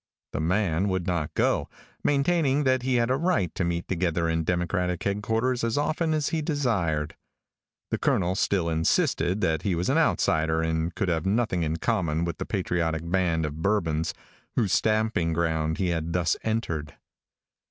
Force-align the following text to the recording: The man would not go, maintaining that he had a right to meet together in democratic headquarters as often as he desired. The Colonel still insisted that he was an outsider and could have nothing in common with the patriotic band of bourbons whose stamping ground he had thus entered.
The 0.33 0.39
man 0.39 0.89
would 0.89 1.05
not 1.05 1.31
go, 1.35 1.69
maintaining 2.03 2.63
that 2.63 2.81
he 2.81 2.95
had 2.95 3.11
a 3.11 3.15
right 3.15 3.53
to 3.53 3.63
meet 3.63 3.87
together 3.87 4.27
in 4.27 4.43
democratic 4.43 5.03
headquarters 5.03 5.63
as 5.63 5.77
often 5.77 6.15
as 6.15 6.29
he 6.29 6.41
desired. 6.41 7.15
The 7.91 7.99
Colonel 7.99 8.33
still 8.33 8.67
insisted 8.67 9.41
that 9.41 9.61
he 9.61 9.75
was 9.75 9.89
an 9.89 9.99
outsider 9.99 10.63
and 10.63 10.95
could 10.95 11.09
have 11.09 11.27
nothing 11.27 11.61
in 11.61 11.77
common 11.77 12.25
with 12.25 12.39
the 12.39 12.47
patriotic 12.47 13.07
band 13.11 13.45
of 13.45 13.61
bourbons 13.61 14.15
whose 14.55 14.73
stamping 14.73 15.33
ground 15.33 15.77
he 15.77 15.89
had 15.89 16.13
thus 16.13 16.35
entered. 16.41 16.95